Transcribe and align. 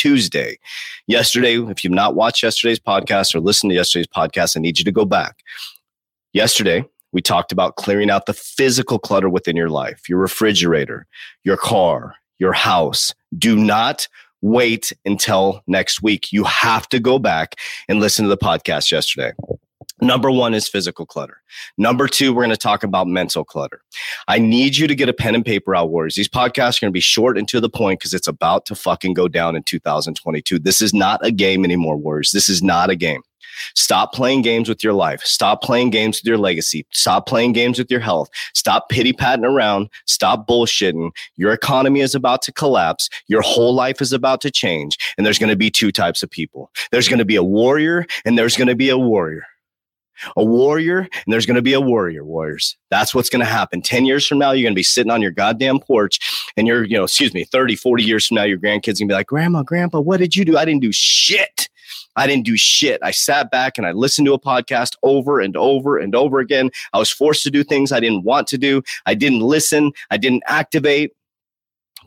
Tuesday. 0.00 0.58
Yesterday, 1.06 1.56
if 1.56 1.84
you've 1.84 1.92
not 1.92 2.14
watched 2.14 2.42
yesterday's 2.42 2.80
podcast 2.80 3.34
or 3.34 3.40
listened 3.40 3.68
to 3.70 3.76
yesterday's 3.76 4.06
podcast, 4.06 4.56
I 4.56 4.60
need 4.60 4.78
you 4.78 4.84
to 4.86 4.92
go 4.92 5.04
back. 5.04 5.42
Yesterday, 6.32 6.86
we 7.12 7.20
talked 7.20 7.52
about 7.52 7.76
clearing 7.76 8.08
out 8.08 8.24
the 8.24 8.32
physical 8.32 8.98
clutter 8.98 9.28
within 9.28 9.56
your 9.56 9.68
life, 9.68 10.08
your 10.08 10.18
refrigerator, 10.18 11.06
your 11.44 11.58
car, 11.58 12.14
your 12.38 12.54
house. 12.54 13.14
Do 13.36 13.56
not 13.56 14.08
wait 14.40 14.90
until 15.04 15.62
next 15.66 16.02
week. 16.02 16.32
You 16.32 16.44
have 16.44 16.88
to 16.88 16.98
go 16.98 17.18
back 17.18 17.56
and 17.86 18.00
listen 18.00 18.24
to 18.24 18.30
the 18.30 18.38
podcast 18.38 18.90
yesterday. 18.90 19.32
Number 20.00 20.30
one 20.30 20.54
is 20.54 20.68
physical 20.68 21.06
clutter. 21.06 21.42
Number 21.76 22.08
two, 22.08 22.32
we're 22.32 22.42
going 22.42 22.50
to 22.50 22.56
talk 22.56 22.82
about 22.82 23.06
mental 23.06 23.44
clutter. 23.44 23.82
I 24.28 24.38
need 24.38 24.76
you 24.76 24.86
to 24.86 24.94
get 24.94 25.08
a 25.08 25.12
pen 25.12 25.34
and 25.34 25.44
paper 25.44 25.74
out, 25.74 25.90
Warriors. 25.90 26.14
These 26.14 26.28
podcasts 26.28 26.78
are 26.78 26.86
going 26.86 26.90
to 26.90 26.92
be 26.92 27.00
short 27.00 27.36
and 27.36 27.46
to 27.48 27.60
the 27.60 27.70
point 27.70 28.00
because 28.00 28.14
it's 28.14 28.28
about 28.28 28.66
to 28.66 28.74
fucking 28.74 29.14
go 29.14 29.28
down 29.28 29.56
in 29.56 29.62
2022. 29.62 30.58
This 30.58 30.80
is 30.80 30.94
not 30.94 31.24
a 31.24 31.30
game 31.30 31.64
anymore, 31.64 31.96
Warriors. 31.96 32.32
This 32.32 32.48
is 32.48 32.62
not 32.62 32.90
a 32.90 32.96
game. 32.96 33.22
Stop 33.74 34.12
playing 34.12 34.42
games 34.42 34.68
with 34.68 34.82
your 34.82 34.92
life. 34.92 35.22
Stop 35.22 35.62
playing 35.62 35.90
games 35.90 36.20
with 36.20 36.26
your 36.26 36.38
legacy. 36.38 36.86
Stop 36.92 37.26
playing 37.26 37.52
games 37.52 37.78
with 37.78 37.90
your 37.90 38.00
health. 38.00 38.28
Stop 38.54 38.88
pity 38.88 39.12
patting 39.12 39.44
around. 39.44 39.88
Stop 40.06 40.46
bullshitting. 40.46 41.10
Your 41.36 41.52
economy 41.52 42.00
is 42.00 42.14
about 42.14 42.42
to 42.42 42.52
collapse. 42.52 43.08
Your 43.26 43.42
whole 43.42 43.74
life 43.74 44.00
is 44.00 44.12
about 44.12 44.40
to 44.42 44.50
change. 44.50 44.96
And 45.16 45.26
there's 45.26 45.38
going 45.38 45.50
to 45.50 45.56
be 45.56 45.70
two 45.70 45.92
types 45.92 46.22
of 46.22 46.30
people. 46.30 46.70
There's 46.90 47.08
going 47.08 47.18
to 47.18 47.24
be 47.24 47.36
a 47.36 47.42
warrior 47.42 48.06
and 48.24 48.38
there's 48.38 48.56
going 48.56 48.68
to 48.68 48.74
be 48.74 48.88
a 48.88 48.98
warrior 48.98 49.44
a 50.36 50.44
warrior, 50.44 51.00
and 51.00 51.32
there's 51.32 51.46
going 51.46 51.56
to 51.56 51.62
be 51.62 51.72
a 51.72 51.80
warrior, 51.80 52.24
warriors. 52.24 52.76
That's 52.90 53.14
what's 53.14 53.30
going 53.30 53.44
to 53.44 53.50
happen. 53.50 53.82
10 53.82 54.04
years 54.04 54.26
from 54.26 54.38
now, 54.38 54.52
you're 54.52 54.64
going 54.64 54.74
to 54.74 54.78
be 54.78 54.82
sitting 54.82 55.10
on 55.10 55.22
your 55.22 55.30
goddamn 55.30 55.80
porch, 55.80 56.18
and 56.56 56.66
you're, 56.66 56.84
you 56.84 56.96
know, 56.96 57.04
excuse 57.04 57.34
me, 57.34 57.44
30, 57.44 57.76
40 57.76 58.04
years 58.04 58.26
from 58.26 58.36
now, 58.36 58.44
your 58.44 58.58
grandkids 58.58 58.98
going 58.98 59.06
to 59.06 59.06
be 59.06 59.14
like, 59.14 59.26
Grandma, 59.26 59.62
Grandpa, 59.62 60.00
what 60.00 60.18
did 60.18 60.36
you 60.36 60.44
do? 60.44 60.56
I 60.56 60.64
didn't 60.64 60.82
do 60.82 60.92
shit. 60.92 61.68
I 62.16 62.26
didn't 62.26 62.44
do 62.44 62.56
shit. 62.56 63.00
I 63.02 63.12
sat 63.12 63.50
back 63.50 63.78
and 63.78 63.86
I 63.86 63.92
listened 63.92 64.26
to 64.26 64.34
a 64.34 64.40
podcast 64.40 64.96
over 65.02 65.40
and 65.40 65.56
over 65.56 65.96
and 65.96 66.14
over 66.14 66.40
again. 66.40 66.70
I 66.92 66.98
was 66.98 67.10
forced 67.10 67.42
to 67.44 67.50
do 67.50 67.62
things 67.62 67.92
I 67.92 68.00
didn't 68.00 68.24
want 68.24 68.46
to 68.48 68.58
do. 68.58 68.82
I 69.06 69.14
didn't 69.14 69.40
listen. 69.40 69.92
I 70.10 70.16
didn't 70.16 70.42
activate, 70.46 71.12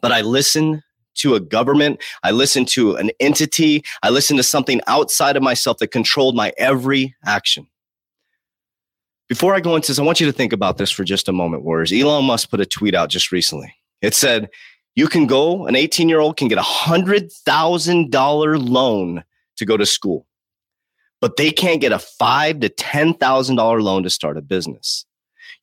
but 0.01 0.11
I 0.11 0.21
listened 0.21 0.83
to 1.15 1.35
a 1.35 1.39
government. 1.39 2.01
I 2.23 2.31
listened 2.31 2.67
to 2.69 2.95
an 2.95 3.11
entity. 3.19 3.83
I 4.01 4.09
listened 4.09 4.37
to 4.37 4.43
something 4.43 4.81
outside 4.87 5.37
of 5.37 5.43
myself 5.43 5.77
that 5.77 5.87
controlled 5.87 6.35
my 6.35 6.53
every 6.57 7.15
action. 7.25 7.67
Before 9.33 9.55
I 9.55 9.61
go 9.61 9.75
into 9.75 9.87
this, 9.87 9.97
I 9.97 10.03
want 10.03 10.19
you 10.19 10.27
to 10.27 10.31
think 10.31 10.53
about 10.53 10.77
this 10.77 10.91
for 10.91 11.03
just 11.03 11.27
a 11.27 11.31
moment, 11.31 11.63
Warriors. 11.63 11.91
Elon 11.91 12.25
Musk 12.25 12.51
put 12.51 12.59
a 12.59 12.67
tweet 12.67 12.93
out 12.93 13.09
just 13.09 13.31
recently. 13.31 13.73
It 13.99 14.13
said, 14.13 14.47
you 14.93 15.07
can 15.07 15.25
go, 15.25 15.65
an 15.65 15.75
18 15.75 16.07
year 16.07 16.19
old 16.19 16.37
can 16.37 16.49
get 16.49 16.59
a 16.59 16.61
$100,000 16.61 18.69
loan 18.69 19.23
to 19.57 19.65
go 19.65 19.75
to 19.75 19.87
school, 19.87 20.27
but 21.19 21.35
they 21.35 21.49
can't 21.49 21.81
get 21.81 21.91
a 21.91 21.97
five 21.97 22.59
to 22.59 22.69
$10,000 22.69 23.81
loan 23.81 24.03
to 24.03 24.09
start 24.11 24.37
a 24.37 24.41
business. 24.43 25.03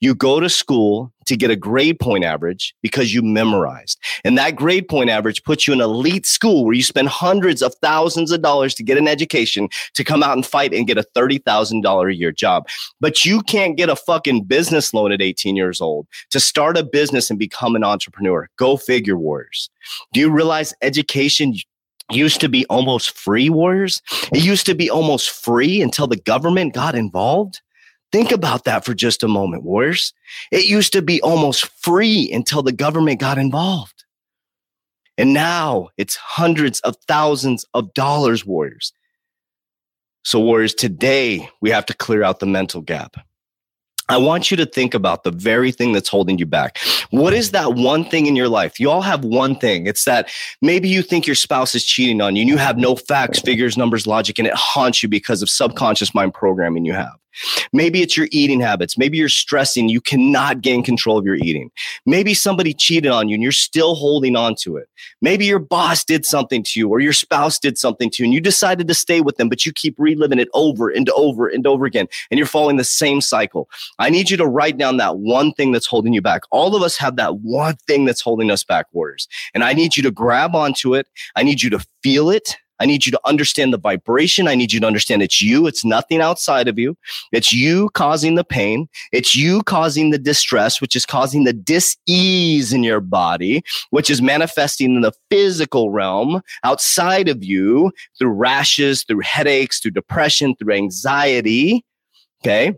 You 0.00 0.14
go 0.14 0.40
to 0.40 0.48
school 0.48 1.12
to 1.26 1.36
get 1.36 1.50
a 1.50 1.56
grade 1.56 2.00
point 2.00 2.24
average 2.24 2.74
because 2.82 3.14
you 3.14 3.22
memorized. 3.22 3.98
And 4.24 4.36
that 4.38 4.56
grade 4.56 4.88
point 4.88 5.10
average 5.10 5.44
puts 5.44 5.66
you 5.68 5.74
in 5.74 5.80
elite 5.80 6.26
school 6.26 6.64
where 6.64 6.74
you 6.74 6.82
spend 6.82 7.08
hundreds 7.08 7.62
of 7.62 7.74
thousands 7.76 8.32
of 8.32 8.42
dollars 8.42 8.74
to 8.76 8.82
get 8.82 8.98
an 8.98 9.06
education 9.06 9.68
to 9.94 10.02
come 10.02 10.22
out 10.22 10.32
and 10.32 10.44
fight 10.44 10.72
and 10.72 10.86
get 10.86 10.98
a 10.98 11.04
$30,000 11.14 12.10
a 12.10 12.14
year 12.14 12.32
job. 12.32 12.66
But 13.00 13.24
you 13.24 13.42
can't 13.42 13.76
get 13.76 13.88
a 13.88 13.96
fucking 13.96 14.44
business 14.44 14.92
loan 14.92 15.12
at 15.12 15.22
18 15.22 15.54
years 15.54 15.80
old 15.80 16.06
to 16.30 16.40
start 16.40 16.78
a 16.78 16.82
business 16.82 17.30
and 17.30 17.38
become 17.38 17.76
an 17.76 17.84
entrepreneur. 17.84 18.48
Go 18.56 18.76
figure, 18.76 19.16
Warriors. 19.16 19.70
Do 20.12 20.20
you 20.20 20.30
realize 20.30 20.74
education 20.82 21.54
used 22.10 22.40
to 22.40 22.48
be 22.48 22.66
almost 22.66 23.16
free, 23.16 23.50
Warriors? 23.50 24.02
It 24.32 24.42
used 24.42 24.66
to 24.66 24.74
be 24.74 24.90
almost 24.90 25.30
free 25.30 25.80
until 25.80 26.06
the 26.06 26.16
government 26.16 26.74
got 26.74 26.94
involved. 26.94 27.60
Think 28.12 28.32
about 28.32 28.64
that 28.64 28.84
for 28.84 28.94
just 28.94 29.22
a 29.22 29.28
moment, 29.28 29.62
Warriors. 29.62 30.12
It 30.50 30.66
used 30.66 30.92
to 30.94 31.02
be 31.02 31.20
almost 31.22 31.66
free 31.80 32.30
until 32.32 32.62
the 32.62 32.72
government 32.72 33.20
got 33.20 33.38
involved. 33.38 34.04
And 35.16 35.32
now 35.32 35.90
it's 35.96 36.16
hundreds 36.16 36.80
of 36.80 36.96
thousands 37.06 37.64
of 37.74 37.92
dollars, 37.94 38.44
Warriors. 38.44 38.92
So, 40.24 40.40
Warriors, 40.40 40.74
today 40.74 41.48
we 41.60 41.70
have 41.70 41.86
to 41.86 41.94
clear 41.94 42.22
out 42.22 42.40
the 42.40 42.46
mental 42.46 42.80
gap. 42.80 43.16
I 44.08 44.16
want 44.16 44.50
you 44.50 44.56
to 44.56 44.66
think 44.66 44.92
about 44.92 45.22
the 45.22 45.30
very 45.30 45.70
thing 45.70 45.92
that's 45.92 46.08
holding 46.08 46.36
you 46.36 46.46
back. 46.46 46.78
What 47.10 47.32
is 47.32 47.52
that 47.52 47.74
one 47.74 48.04
thing 48.04 48.26
in 48.26 48.34
your 48.34 48.48
life? 48.48 48.80
You 48.80 48.90
all 48.90 49.02
have 49.02 49.24
one 49.24 49.54
thing. 49.54 49.86
It's 49.86 50.04
that 50.04 50.28
maybe 50.60 50.88
you 50.88 51.02
think 51.02 51.28
your 51.28 51.36
spouse 51.36 51.76
is 51.76 51.84
cheating 51.84 52.20
on 52.20 52.34
you 52.34 52.42
and 52.42 52.48
you 52.48 52.56
have 52.56 52.76
no 52.76 52.96
facts, 52.96 53.38
figures, 53.38 53.76
numbers, 53.76 54.08
logic, 54.08 54.40
and 54.40 54.48
it 54.48 54.54
haunts 54.54 55.00
you 55.00 55.08
because 55.08 55.42
of 55.42 55.48
subconscious 55.48 56.12
mind 56.12 56.34
programming 56.34 56.84
you 56.84 56.92
have. 56.92 57.19
Maybe 57.72 58.02
it's 58.02 58.16
your 58.16 58.28
eating 58.30 58.60
habits. 58.60 58.98
Maybe 58.98 59.18
you're 59.18 59.28
stressing. 59.28 59.88
You 59.88 60.00
cannot 60.00 60.60
gain 60.60 60.82
control 60.82 61.18
of 61.18 61.24
your 61.24 61.36
eating. 61.36 61.70
Maybe 62.06 62.34
somebody 62.34 62.74
cheated 62.74 63.10
on 63.10 63.28
you 63.28 63.34
and 63.34 63.42
you're 63.42 63.52
still 63.52 63.94
holding 63.94 64.36
on 64.36 64.54
to 64.62 64.76
it. 64.76 64.88
Maybe 65.20 65.46
your 65.46 65.58
boss 65.58 66.04
did 66.04 66.26
something 66.26 66.62
to 66.64 66.80
you 66.80 66.88
or 66.88 67.00
your 67.00 67.12
spouse 67.12 67.58
did 67.58 67.78
something 67.78 68.10
to 68.10 68.22
you 68.22 68.26
and 68.26 68.34
you 68.34 68.40
decided 68.40 68.88
to 68.88 68.94
stay 68.94 69.20
with 69.20 69.36
them, 69.36 69.48
but 69.48 69.64
you 69.64 69.72
keep 69.72 69.94
reliving 69.98 70.38
it 70.38 70.48
over 70.54 70.88
and 70.88 71.08
over 71.10 71.46
and 71.48 71.66
over 71.66 71.84
again. 71.84 72.06
And 72.30 72.38
you're 72.38 72.46
following 72.46 72.76
the 72.76 72.84
same 72.84 73.20
cycle. 73.20 73.68
I 73.98 74.10
need 74.10 74.30
you 74.30 74.36
to 74.36 74.46
write 74.46 74.78
down 74.78 74.96
that 74.98 75.18
one 75.18 75.52
thing 75.52 75.72
that's 75.72 75.86
holding 75.86 76.12
you 76.12 76.22
back. 76.22 76.42
All 76.50 76.74
of 76.74 76.82
us 76.82 76.96
have 76.96 77.16
that 77.16 77.38
one 77.38 77.76
thing 77.86 78.04
that's 78.04 78.20
holding 78.20 78.50
us 78.50 78.64
back, 78.64 78.86
warriors. 78.92 79.28
And 79.54 79.64
I 79.64 79.72
need 79.72 79.96
you 79.96 80.02
to 80.02 80.10
grab 80.10 80.54
onto 80.54 80.94
it. 80.94 81.06
I 81.36 81.42
need 81.42 81.62
you 81.62 81.70
to 81.70 81.84
feel 82.02 82.30
it. 82.30 82.56
I 82.80 82.86
need 82.86 83.06
you 83.06 83.12
to 83.12 83.20
understand 83.24 83.72
the 83.72 83.78
vibration. 83.78 84.48
I 84.48 84.54
need 84.54 84.72
you 84.72 84.80
to 84.80 84.86
understand 84.86 85.22
it's 85.22 85.40
you. 85.40 85.66
It's 85.66 85.84
nothing 85.84 86.20
outside 86.20 86.66
of 86.66 86.78
you. 86.78 86.96
It's 87.30 87.52
you 87.52 87.90
causing 87.90 88.34
the 88.34 88.44
pain. 88.44 88.88
It's 89.12 89.36
you 89.36 89.62
causing 89.62 90.10
the 90.10 90.18
distress, 90.18 90.80
which 90.80 90.96
is 90.96 91.06
causing 91.06 91.44
the 91.44 91.52
dis-ease 91.52 92.72
in 92.72 92.82
your 92.82 93.00
body, 93.00 93.62
which 93.90 94.10
is 94.10 94.22
manifesting 94.22 94.96
in 94.96 95.00
the 95.02 95.12
physical 95.30 95.90
realm 95.90 96.40
outside 96.64 97.28
of 97.28 97.44
you 97.44 97.92
through 98.18 98.30
rashes, 98.30 99.04
through 99.04 99.20
headaches, 99.20 99.80
through 99.80 99.92
depression, 99.92 100.56
through 100.56 100.74
anxiety. 100.74 101.84
Okay. 102.42 102.74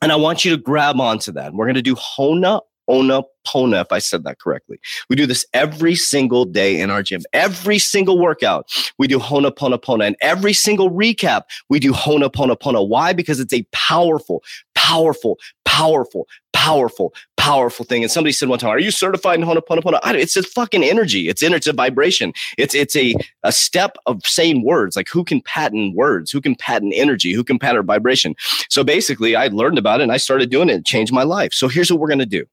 And 0.00 0.12
I 0.12 0.16
want 0.16 0.44
you 0.44 0.54
to 0.54 0.62
grab 0.62 1.00
onto 1.00 1.32
that. 1.32 1.54
We're 1.54 1.64
going 1.64 1.74
to 1.74 1.82
do 1.82 1.96
Hona 1.96 2.60
Pona, 2.88 3.80
if 3.80 3.92
I 3.92 3.98
said 3.98 4.24
that 4.24 4.38
correctly. 4.40 4.78
We 5.08 5.16
do 5.16 5.26
this 5.26 5.46
every 5.54 5.94
single 5.94 6.44
day 6.44 6.80
in 6.80 6.90
our 6.90 7.02
gym. 7.02 7.22
Every 7.32 7.78
single 7.78 8.18
workout, 8.18 8.70
we 8.98 9.06
do 9.06 9.18
Ho'oponopono. 9.18 10.06
And 10.06 10.16
every 10.20 10.52
single 10.52 10.90
recap, 10.90 11.42
we 11.68 11.78
do 11.78 11.92
Ho'oponopono. 11.92 12.88
Why? 12.88 13.12
Because 13.12 13.40
it's 13.40 13.52
a 13.54 13.66
powerful, 13.72 14.42
powerful, 14.74 15.38
powerful, 15.64 16.26
powerful, 16.52 17.14
powerful 17.36 17.84
thing. 17.84 18.02
And 18.02 18.10
somebody 18.10 18.32
said 18.32 18.48
one 18.48 18.58
time, 18.58 18.70
"Are 18.70 18.78
you 18.78 18.90
certified 18.90 19.38
in 19.40 19.46
Ho'oponopono?" 19.46 20.00
It's 20.14 20.36
a 20.36 20.42
fucking 20.42 20.82
energy. 20.84 21.28
It's 21.28 21.42
energy. 21.42 21.56
It's 21.58 21.66
a 21.68 21.72
vibration. 21.72 22.32
It's 22.58 22.74
it's 22.74 22.96
a 22.96 23.14
a 23.44 23.52
step 23.52 23.96
of 24.06 24.26
saying 24.26 24.64
words. 24.64 24.96
Like 24.96 25.08
who 25.08 25.24
can 25.24 25.40
patent 25.42 25.94
words? 25.94 26.30
Who 26.30 26.40
can 26.40 26.54
patent 26.54 26.92
energy? 26.96 27.32
Who 27.32 27.44
can 27.44 27.58
patent 27.58 27.86
vibration? 27.86 28.34
So 28.68 28.84
basically, 28.84 29.36
I 29.36 29.48
learned 29.48 29.78
about 29.78 30.00
it 30.00 30.04
and 30.04 30.12
I 30.12 30.18
started 30.18 30.50
doing 30.50 30.68
it. 30.68 30.74
and 30.74 30.86
changed 30.86 31.12
my 31.12 31.22
life. 31.22 31.52
So 31.52 31.68
here's 31.68 31.90
what 31.90 32.00
we're 32.00 32.08
gonna 32.08 32.26
do. 32.26 32.44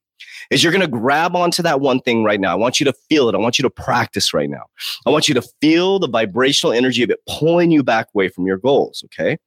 Is 0.50 0.62
you're 0.62 0.72
going 0.72 0.80
to 0.80 0.88
grab 0.88 1.34
onto 1.34 1.62
that 1.62 1.80
one 1.80 2.00
thing 2.00 2.24
right 2.24 2.40
now. 2.40 2.52
I 2.52 2.56
want 2.56 2.78
you 2.80 2.84
to 2.84 2.92
feel 2.92 3.28
it. 3.28 3.34
I 3.34 3.38
want 3.38 3.58
you 3.58 3.62
to 3.62 3.70
practice 3.70 4.32
right 4.32 4.48
now. 4.48 4.64
I 5.06 5.10
want 5.10 5.28
you 5.28 5.34
to 5.34 5.42
feel 5.60 5.98
the 5.98 6.08
vibrational 6.08 6.72
energy 6.72 7.02
of 7.02 7.10
it 7.10 7.20
pulling 7.28 7.70
you 7.70 7.82
back 7.82 8.08
away 8.14 8.28
from 8.28 8.46
your 8.46 8.58
goals. 8.58 9.02
Okay. 9.06 9.38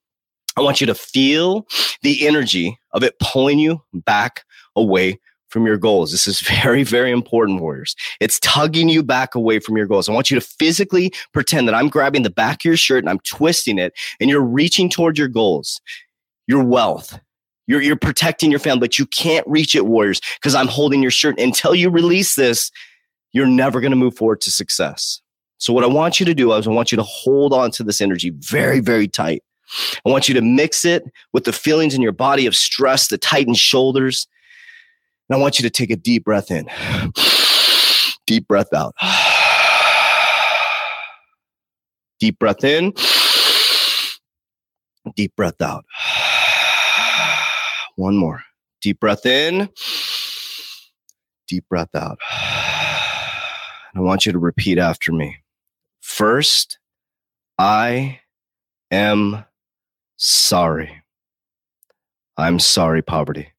I 0.58 0.62
want 0.62 0.82
you 0.82 0.88
to 0.88 0.96
feel 0.96 1.66
the 2.02 2.28
energy 2.28 2.78
of 2.92 3.04
it 3.04 3.18
pulling 3.20 3.60
you 3.60 3.82
back 3.94 4.44
away 4.76 5.20
from 5.50 5.66
your 5.66 5.78
goals. 5.78 6.12
This 6.12 6.28
is 6.28 6.42
very, 6.64 6.84
very 6.84 7.12
important, 7.12 7.62
warriors. 7.62 7.96
It's 8.20 8.40
tugging 8.40 8.90
you 8.90 9.04
back 9.04 9.36
away 9.36 9.60
from 9.60 9.78
your 9.78 9.86
goals. 9.86 10.08
I 10.08 10.14
want 10.14 10.32
you 10.32 10.40
to 10.40 10.46
physically 10.46 11.14
pretend 11.34 11.68
that 11.68 11.76
I'm 11.76 11.90
grabbing 11.90 12.24
the 12.24 12.30
back 12.30 12.58
of 12.62 12.66
your 12.66 12.78
shirt 12.78 13.04
and 13.04 13.10
I'm 13.10 13.20
twisting 13.20 13.78
it 13.78 13.94
and 14.20 14.30
you're 14.30 14.42
reaching 14.42 14.90
toward 14.90 15.18
your 15.18 15.28
goals, 15.28 15.82
your 16.48 16.64
wealth. 16.64 17.20
You're, 17.70 17.84
you're 17.84 17.96
protecting 17.96 18.50
your 18.50 18.60
family, 18.60 18.80
but 18.80 18.98
you 18.98 19.06
can't 19.06 19.46
reach 19.48 19.76
it, 19.76 19.86
warriors, 19.86 20.20
because 20.42 20.56
I'm 20.56 20.68
holding 20.68 21.04
your 21.04 21.12
shirt. 21.12 21.40
Until 21.40 21.76
you 21.76 21.92
release 21.92 22.34
this, 22.34 22.72
you're 23.32 23.46
never 23.46 23.80
going 23.80 23.92
to 23.92 23.96
move 23.96 24.16
forward 24.18 24.42
to 24.42 24.52
success. 24.52 25.22
So, 25.60 25.72
what 25.72 25.84
I 25.84 25.88
want 25.88 26.20
you 26.20 26.26
to 26.26 26.34
do 26.34 26.52
is 26.54 26.68
I 26.68 26.72
want 26.72 26.92
you 26.92 26.96
to 26.96 27.04
hold 27.04 27.54
on 27.54 27.70
to 27.72 27.84
this 27.84 28.02
energy 28.02 28.32
very, 28.32 28.80
very 28.80 29.08
tight. 29.08 29.44
I 30.04 30.10
want 30.10 30.28
you 30.28 30.34
to 30.34 30.42
mix 30.42 30.84
it 30.84 31.04
with 31.32 31.44
the 31.44 31.54
feelings 31.54 31.94
in 31.94 32.02
your 32.02 32.12
body 32.12 32.48
of 32.48 32.56
stress, 32.56 33.08
the 33.08 33.20
tightened 33.20 33.58
shoulders, 33.58 34.28
and 35.30 35.38
I 35.38 35.40
want 35.40 35.60
you 35.60 35.64
to 35.64 35.70
take 35.70 35.92
a 35.92 35.96
deep 35.96 36.24
breath 36.24 36.50
in, 36.50 36.68
deep 38.26 38.48
breath 38.48 38.74
out. 38.74 38.96
Deep 42.20 42.40
breath 42.40 42.64
in, 42.64 42.94
deep 45.16 45.36
breath 45.36 45.62
out. 45.62 45.86
One 48.00 48.16
more. 48.16 48.42
Deep 48.82 49.02
breath 49.02 49.26
in, 49.26 49.68
deep 51.50 51.68
breath 51.68 51.94
out. 51.94 52.18
I 52.32 53.98
want 53.98 54.26
you 54.26 54.32
to 54.32 54.40
repeat 54.40 54.78
after 54.78 55.12
me. 55.12 55.36
First, 56.00 56.80
I 57.58 58.22
am 58.90 59.44
sorry. 60.16 61.04
I'm 62.38 62.60
sorry, 62.60 63.02
poverty. 63.02 63.52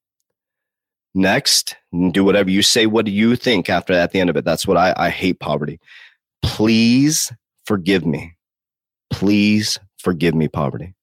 Next, 1.14 1.76
do 2.12 2.24
whatever 2.24 2.48
you 2.48 2.62
say. 2.62 2.86
What 2.86 3.04
do 3.04 3.10
you 3.10 3.36
think 3.36 3.68
after 3.68 3.92
at 3.92 4.12
the 4.12 4.20
end 4.20 4.30
of 4.30 4.38
it? 4.38 4.46
That's 4.46 4.66
what 4.66 4.78
I, 4.78 4.94
I 4.96 5.10
hate 5.10 5.38
poverty. 5.38 5.78
Please 6.40 7.30
forgive 7.66 8.06
me. 8.06 8.36
Please 9.10 9.78
forgive 9.98 10.34
me, 10.34 10.48
poverty. 10.48 10.94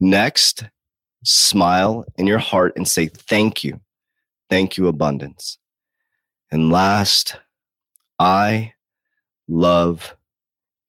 Next, 0.00 0.64
smile 1.22 2.04
in 2.16 2.26
your 2.26 2.38
heart 2.38 2.72
and 2.76 2.86
say, 2.86 3.06
Thank 3.06 3.64
you. 3.64 3.80
Thank 4.50 4.76
you, 4.76 4.88
abundance. 4.88 5.58
And 6.50 6.70
last, 6.70 7.36
I 8.18 8.74
love 9.48 10.14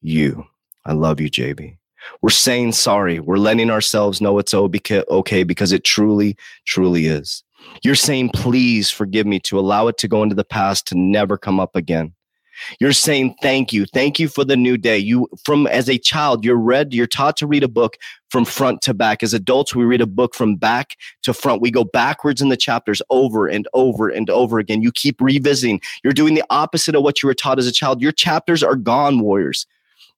you. 0.02 0.46
I 0.86 0.94
love 0.94 1.22
you, 1.22 1.30
JV. 1.30 1.78
We're 2.22 2.30
saying 2.30 2.74
sorry. 2.74 3.20
We're 3.20 3.38
letting 3.38 3.70
ourselves 3.70 4.20
know 4.20 4.38
it's 4.40 4.54
okay 4.54 5.44
because 5.44 5.72
it 5.72 5.84
truly, 5.84 6.36
truly 6.66 7.06
is. 7.06 7.44
You're 7.82 7.96
saying, 7.96 8.32
please 8.34 8.90
forgive 8.90 9.26
me 9.26 9.40
to 9.42 9.58
allow 9.58 9.88
it 9.88 9.98
to 10.00 10.08
go 10.08 10.22
into 10.22 10.36
the 10.36 10.44
past 10.44 10.86
to 10.88 10.98
never 10.98 11.38
come 11.38 11.60
up 11.60 11.76
again. 11.76 12.14
You're 12.80 12.94
saying 12.94 13.36
thank 13.42 13.74
you. 13.74 13.86
Thank 13.86 14.20
you 14.20 14.28
for 14.28 14.44
the 14.44 14.56
new 14.58 14.78
day. 14.78 14.98
You 14.98 15.28
from 15.44 15.68
as 15.68 15.90
a 15.90 15.98
child, 15.98 16.46
you're 16.46 16.58
read, 16.58 16.94
you're 16.94 17.08
taught 17.08 17.38
to 17.38 17.48
read 17.48 17.64
a 17.64 17.68
book 17.68 17.98
from 18.30 18.46
front 18.46 18.82
to 18.84 18.94
back. 18.94 19.24
As 19.24 19.34
adults, 19.34 19.76
we 19.76 19.84
read 19.84 20.02
a 20.02 20.08
book 20.08 20.36
from 20.36 20.56
back 20.56 20.98
to 21.24 21.34
front. 21.34 21.62
We 21.62 21.72
go 21.72 21.84
backwards 21.84 22.42
in 22.42 22.50
the 22.50 22.58
chapters 22.58 23.02
over 23.10 23.48
and 23.48 23.68
over 23.74 24.10
and 24.10 24.30
over 24.30 24.60
again. 24.60 24.82
You 24.82 24.92
keep 24.92 25.22
revisiting. 25.22 25.82
You're 26.04 26.14
doing 26.14 26.34
the 26.34 26.44
opposite 26.50 26.96
of 26.96 27.04
what 27.04 27.22
you 27.22 27.28
were 27.28 27.34
taught 27.34 27.60
as 27.60 27.68
a 27.68 27.72
child. 27.72 28.02
Your 28.02 28.12
chapters 28.12 28.64
are 28.64 28.76
gone, 28.76 29.20
warriors. 29.20 29.66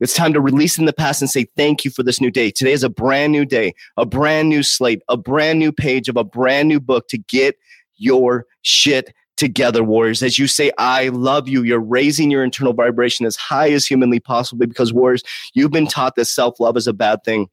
It's 0.01 0.13
time 0.13 0.33
to 0.33 0.41
release 0.41 0.77
in 0.77 0.85
the 0.85 0.93
past 0.93 1.21
and 1.21 1.29
say 1.29 1.45
thank 1.55 1.85
you 1.85 1.91
for 1.91 2.03
this 2.03 2.19
new 2.19 2.29
day. 2.29 2.51
Today 2.51 2.73
is 2.73 2.83
a 2.83 2.89
brand 2.89 3.31
new 3.31 3.45
day, 3.45 3.73
a 3.95 4.05
brand 4.05 4.49
new 4.49 4.61
slate, 4.61 5.01
a 5.07 5.15
brand 5.15 5.57
new 5.57 5.71
page 5.71 6.09
of 6.09 6.17
a 6.17 6.23
brand 6.23 6.67
new 6.67 6.81
book 6.81 7.07
to 7.09 7.17
get 7.17 7.57
your 7.97 8.45
shit 8.61 9.13
together, 9.37 9.83
warriors. 9.83 10.23
As 10.23 10.39
you 10.39 10.47
say, 10.47 10.71
I 10.77 11.09
love 11.09 11.47
you, 11.47 11.63
you're 11.63 11.79
raising 11.79 12.31
your 12.31 12.43
internal 12.43 12.73
vibration 12.73 13.25
as 13.25 13.35
high 13.35 13.69
as 13.71 13.85
humanly 13.85 14.19
possible 14.19 14.65
because, 14.65 14.93
warriors, 14.93 15.23
you've 15.53 15.71
been 15.71 15.87
taught 15.87 16.15
that 16.15 16.25
self 16.25 16.59
love 16.59 16.77
is 16.77 16.87
a 16.87 16.93
bad 16.93 17.23
thing. 17.23 17.47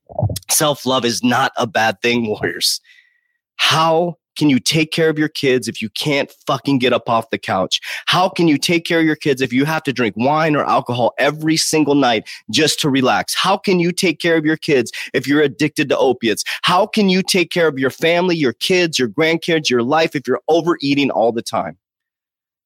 Self 0.51 0.87
love 0.87 1.05
is 1.05 1.23
not 1.23 1.53
a 1.57 1.67
bad 1.67 2.01
thing, 2.03 2.27
warriors. 2.27 2.81
How 3.57 4.17
can 4.43 4.51
you 4.51 4.59
take 4.59 4.91
care 4.91 5.09
of 5.09 5.21
your 5.21 5.29
kids 5.29 5.69
if 5.69 5.81
you 5.81 5.89
can't 5.91 6.29
fucking 6.49 6.81
get 6.81 6.93
up 6.93 7.09
off 7.09 7.31
the 7.31 7.39
couch? 7.39 7.81
How 8.07 8.29
can 8.29 8.49
you 8.49 8.59
take 8.59 8.85
care 8.85 8.99
of 8.99 9.05
your 9.05 9.15
kids 9.15 9.41
if 9.41 9.53
you 9.53 9.65
have 9.65 9.85
to 9.85 9.93
drink 9.93 10.17
wine 10.17 10.57
or 10.57 10.65
alcohol 10.65 11.15
every 11.17 11.57
single 11.57 11.95
night 11.95 12.29
just 12.51 12.81
to 12.81 12.91
relax? 12.91 13.37
How 13.37 13.57
can 13.57 13.79
you 13.79 13.93
take 13.93 14.19
care 14.19 14.37
of 14.37 14.45
your 14.45 14.57
kids 14.57 14.91
if 15.15 15.29
you're 15.29 15.43
addicted 15.43 15.89
to 15.91 15.97
opiates? 15.97 16.43
How 16.63 16.87
can 16.87 17.09
you 17.09 17.23
take 17.23 17.53
care 17.53 17.69
of 17.69 17.79
your 17.79 17.91
family, 17.91 18.35
your 18.35 18.55
kids, 18.55 18.99
your 18.99 19.07
grandkids, 19.07 19.71
your 19.71 19.85
life 19.85 20.17
if 20.17 20.27
you're 20.27 20.43
overeating 20.49 21.13
all 21.13 21.31
the 21.31 21.41
time? 21.41 21.79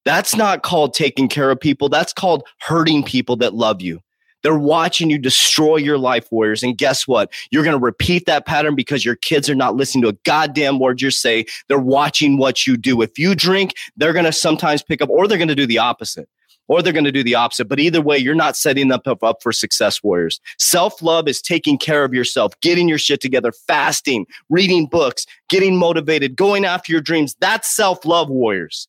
That's 0.06 0.34
not 0.34 0.62
called 0.62 0.94
taking 0.94 1.28
care 1.28 1.50
of 1.50 1.60
people. 1.60 1.90
That's 1.90 2.14
called 2.14 2.44
hurting 2.62 3.02
people 3.02 3.36
that 3.36 3.52
love 3.52 3.82
you. 3.82 4.00
They're 4.46 4.56
watching 4.56 5.10
you 5.10 5.18
destroy 5.18 5.74
your 5.74 5.98
life, 5.98 6.30
warriors. 6.30 6.62
And 6.62 6.78
guess 6.78 7.08
what? 7.08 7.32
You're 7.50 7.64
going 7.64 7.76
to 7.76 7.84
repeat 7.84 8.26
that 8.26 8.46
pattern 8.46 8.76
because 8.76 9.04
your 9.04 9.16
kids 9.16 9.50
are 9.50 9.56
not 9.56 9.74
listening 9.74 10.02
to 10.02 10.10
a 10.10 10.18
goddamn 10.24 10.78
word 10.78 11.02
you 11.02 11.10
say. 11.10 11.46
They're 11.66 11.80
watching 11.80 12.38
what 12.38 12.64
you 12.64 12.76
do. 12.76 13.02
If 13.02 13.18
you 13.18 13.34
drink, 13.34 13.74
they're 13.96 14.12
going 14.12 14.24
to 14.24 14.30
sometimes 14.30 14.84
pick 14.84 15.02
up, 15.02 15.10
or 15.10 15.26
they're 15.26 15.36
going 15.36 15.48
to 15.48 15.56
do 15.56 15.66
the 15.66 15.78
opposite 15.78 16.28
or 16.68 16.80
they're 16.80 16.92
going 16.92 17.04
to 17.04 17.10
do 17.10 17.24
the 17.24 17.34
opposite. 17.34 17.64
But 17.64 17.80
either 17.80 18.00
way, 18.00 18.18
you're 18.18 18.36
not 18.36 18.56
setting 18.56 18.86
them 18.86 19.00
up, 19.04 19.24
up 19.24 19.42
for 19.42 19.50
success, 19.50 20.00
warriors. 20.04 20.40
Self 20.58 21.02
love 21.02 21.26
is 21.26 21.42
taking 21.42 21.76
care 21.76 22.04
of 22.04 22.14
yourself, 22.14 22.52
getting 22.60 22.88
your 22.88 22.98
shit 22.98 23.20
together, 23.20 23.50
fasting, 23.50 24.26
reading 24.48 24.86
books, 24.86 25.26
getting 25.48 25.76
motivated, 25.76 26.36
going 26.36 26.64
after 26.64 26.92
your 26.92 27.00
dreams. 27.00 27.34
That's 27.40 27.74
self 27.74 28.04
love, 28.04 28.30
warriors. 28.30 28.86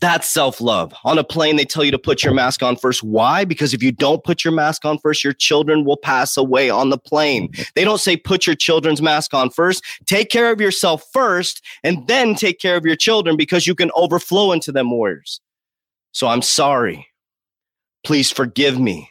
That's 0.00 0.28
self 0.28 0.60
love. 0.60 0.94
On 1.04 1.18
a 1.18 1.24
plane, 1.24 1.56
they 1.56 1.64
tell 1.64 1.82
you 1.82 1.90
to 1.90 1.98
put 1.98 2.22
your 2.22 2.32
mask 2.32 2.62
on 2.62 2.76
first. 2.76 3.02
Why? 3.02 3.44
Because 3.44 3.74
if 3.74 3.82
you 3.82 3.90
don't 3.90 4.22
put 4.22 4.44
your 4.44 4.52
mask 4.52 4.84
on 4.84 4.98
first, 4.98 5.24
your 5.24 5.32
children 5.32 5.84
will 5.84 5.96
pass 5.96 6.36
away 6.36 6.70
on 6.70 6.90
the 6.90 6.98
plane. 6.98 7.50
They 7.74 7.82
don't 7.82 7.98
say 7.98 8.16
put 8.16 8.46
your 8.46 8.54
children's 8.54 9.02
mask 9.02 9.34
on 9.34 9.50
first. 9.50 9.82
Take 10.06 10.30
care 10.30 10.52
of 10.52 10.60
yourself 10.60 11.04
first 11.12 11.64
and 11.82 12.06
then 12.06 12.36
take 12.36 12.60
care 12.60 12.76
of 12.76 12.86
your 12.86 12.94
children 12.94 13.36
because 13.36 13.66
you 13.66 13.74
can 13.74 13.90
overflow 13.96 14.52
into 14.52 14.70
them 14.70 14.92
warriors. 14.92 15.40
So 16.12 16.28
I'm 16.28 16.42
sorry. 16.42 17.08
Please 18.04 18.30
forgive 18.30 18.78
me. 18.78 19.10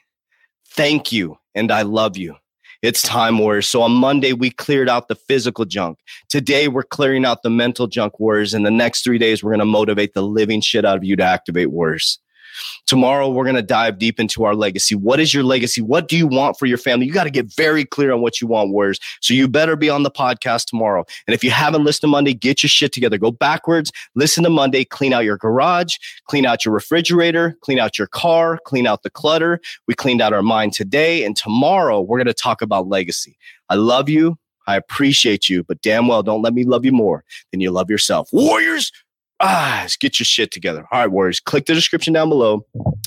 Thank 0.70 1.12
you. 1.12 1.38
And 1.56 1.72
I 1.72 1.82
love 1.82 2.16
you. 2.16 2.36
It's 2.82 3.02
time 3.02 3.40
warriors. 3.40 3.68
So 3.68 3.82
on 3.82 3.92
Monday, 3.92 4.32
we 4.32 4.52
cleared 4.52 4.88
out 4.88 5.10
the 5.10 5.16
physical 5.16 5.66
junk. 5.66 6.00
Today, 6.30 6.70
we're 6.70 6.84
clearing 6.84 7.26
out 7.26 7.44
the 7.44 7.50
mental 7.50 7.88
junk 7.88 8.20
warriors. 8.20 8.54
In 8.54 8.64
the 8.64 8.72
next 8.72 9.04
three 9.04 9.18
days, 9.18 9.44
we're 9.44 9.52
going 9.52 9.60
to 9.60 9.66
motivate 9.66 10.14
the 10.14 10.22
living 10.22 10.62
shit 10.62 10.86
out 10.86 10.96
of 10.96 11.04
you 11.04 11.18
to 11.18 11.24
activate 11.24 11.72
warriors. 11.72 12.20
Tomorrow, 12.86 13.30
we're 13.30 13.44
going 13.44 13.56
to 13.56 13.62
dive 13.62 13.98
deep 13.98 14.20
into 14.20 14.44
our 14.44 14.56
legacy. 14.56 14.96
What 14.96 15.20
is 15.20 15.34
your 15.34 15.44
legacy? 15.44 15.82
What 15.82 16.08
do 16.08 16.18
you 16.18 16.28
want 16.28 16.58
for 16.58 16.66
your 16.66 16.78
family? 16.78 17.06
You 17.06 17.14
got 17.14 17.26
to 17.26 17.30
get 17.30 17.54
very 17.54 17.86
clear 17.86 18.12
on 18.12 18.22
what 18.22 18.42
you 18.42 18.48
want, 18.48 18.72
Warriors. 18.72 19.00
So 19.22 19.34
you 19.34 19.48
better 19.48 19.76
be 19.76 19.90
on 19.90 20.04
the 20.04 20.12
podcast 20.12 20.66
tomorrow. 20.66 21.06
And 21.28 21.34
if 21.34 21.44
you 21.44 21.52
haven't 21.52 21.84
listened 21.84 22.02
to 22.02 22.08
Monday, 22.08 22.34
get 22.34 22.64
your 22.64 22.70
shit 22.70 22.92
together. 22.92 23.18
Go 23.18 23.32
backwards, 23.32 23.92
listen 24.16 24.44
to 24.44 24.50
Monday, 24.50 24.84
clean 24.84 25.14
out 25.14 25.24
your 25.24 25.38
garage, 25.38 25.96
clean 26.28 26.46
out 26.46 26.66
your 26.66 26.74
refrigerator, 26.74 27.58
clean 27.62 27.80
out 27.80 27.98
your 27.98 28.08
car, 28.08 28.60
clean 28.66 28.88
out 28.88 29.04
the 29.04 29.10
clutter. 29.10 29.60
We 29.88 29.94
cleaned 29.94 30.22
out 30.22 30.34
our 30.34 30.44
mind 30.44 30.74
today. 30.74 31.24
And 31.24 31.36
tomorrow, 31.36 32.02
we're 32.02 32.18
going 32.18 32.28
to 32.28 32.34
talk 32.34 32.62
about 32.62 32.88
legacy. 32.88 33.38
I 33.70 33.76
love 33.76 34.10
you. 34.10 34.38
I 34.68 34.76
appreciate 34.76 35.50
you, 35.50 35.64
but 35.64 35.82
damn 35.82 36.08
well, 36.08 36.22
don't 36.22 36.44
let 36.44 36.54
me 36.54 36.64
love 36.64 36.86
you 36.86 36.92
more 36.92 37.24
than 37.52 37.60
you 37.60 37.72
love 37.72 37.90
yourself. 37.90 38.30
Warriors, 38.32 38.92
ah, 39.40 39.88
get 40.00 40.20
your 40.20 40.26
shit 40.26 40.52
together. 40.52 40.86
All 40.92 41.00
right, 41.00 41.12
Warriors, 41.12 41.40
click 41.40 41.66
the 41.66 41.74
description 41.74 42.14
down 42.14 42.30
below. 42.30 42.66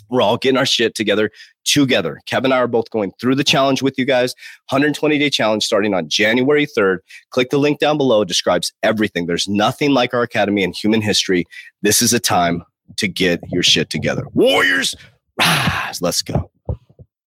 We're 0.08 0.22
all 0.22 0.36
getting 0.36 0.58
our 0.58 0.66
shit 0.66 0.94
together 0.94 1.30
together. 1.64 2.20
Kevin 2.26 2.46
and 2.46 2.54
I 2.54 2.58
are 2.58 2.68
both 2.68 2.90
going 2.90 3.12
through 3.20 3.36
the 3.36 3.44
challenge 3.44 3.82
with 3.82 3.98
you 3.98 4.04
guys. 4.04 4.34
120 4.70 5.18
day 5.18 5.30
challenge 5.30 5.64
starting 5.64 5.94
on 5.94 6.08
January 6.08 6.66
3rd. 6.66 6.98
Click 7.30 7.50
the 7.50 7.58
link 7.58 7.78
down 7.78 7.96
below. 7.96 8.22
It 8.22 8.28
describes 8.28 8.72
everything. 8.82 9.26
There's 9.26 9.48
nothing 9.48 9.92
like 9.92 10.14
our 10.14 10.22
academy 10.22 10.62
in 10.62 10.72
human 10.72 11.00
history. 11.00 11.44
This 11.82 12.02
is 12.02 12.12
a 12.12 12.20
time 12.20 12.64
to 12.96 13.08
get 13.08 13.40
your 13.50 13.62
shit 13.62 13.90
together. 13.90 14.24
Warriors, 14.34 14.94
rise. 15.38 15.98
Let's 16.02 16.22
go. 16.22 16.50